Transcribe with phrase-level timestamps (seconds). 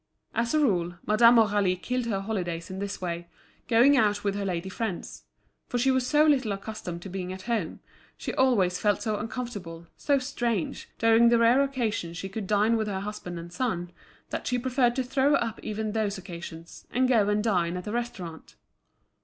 [0.33, 3.27] As a rule, Madame Aurélie killed her holidays in this way,
[3.67, 5.25] going out with her lady friends;
[5.67, 7.81] for she was so little accustomed to being at home,
[8.17, 12.87] she always felt so uncomfortable, so strange, during the rare occasions she could dine with
[12.87, 13.91] her husband and son,
[14.31, 17.91] that she preferred to throw up even those occasions, and go and dine at a
[17.91, 18.55] restaurant.